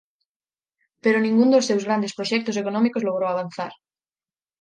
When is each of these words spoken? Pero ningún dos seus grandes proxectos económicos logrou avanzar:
Pero 1.03 1.17
ningún 1.25 1.49
dos 1.53 1.67
seus 1.69 1.83
grandes 1.87 2.15
proxectos 2.17 2.59
económicos 2.61 3.05
logrou 3.07 3.27
avanzar: 3.31 3.71